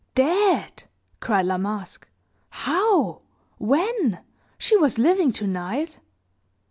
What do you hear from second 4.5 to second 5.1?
She was